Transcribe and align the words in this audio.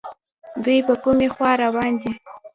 دوی 0.63 0.79
په 0.87 0.93
کومې 1.03 1.27
خوا 1.35 1.51
روان 1.63 1.91
دي 2.01 2.11